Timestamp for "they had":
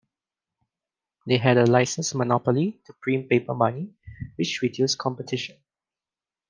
1.27-1.57